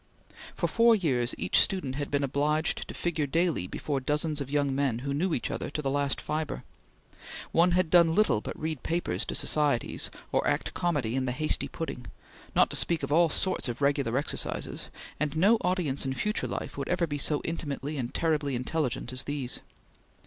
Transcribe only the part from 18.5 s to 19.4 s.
intelligent as